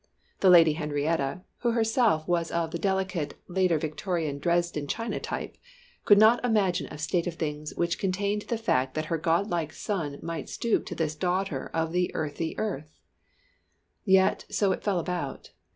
The 0.39 0.49
Lady 0.49 0.73
Henrietta, 0.73 1.43
who 1.59 1.73
herself 1.73 2.27
was 2.27 2.49
of 2.49 2.71
the 2.71 2.79
delicate 2.79 3.35
Later 3.47 3.77
Victorian 3.77 4.39
Dresden 4.39 4.87
China 4.87 5.19
type, 5.19 5.59
could 6.05 6.17
not 6.17 6.43
imagine 6.43 6.87
a 6.87 6.97
state 6.97 7.27
of 7.27 7.35
things 7.35 7.75
which 7.75 7.99
contained 7.99 8.41
the 8.47 8.57
fact 8.57 8.95
that 8.95 9.05
her 9.13 9.19
god 9.19 9.51
like 9.51 9.71
son 9.71 10.17
might 10.23 10.49
stoop 10.49 10.87
to 10.87 10.95
this 10.95 11.13
daughter 11.13 11.69
of 11.71 11.91
the 11.91 12.09
earthy 12.15 12.57
earth! 12.57 12.97
Yet 14.03 14.45
so 14.49 14.71
it 14.71 14.81
fell 14.83 14.97
about. 14.97 15.51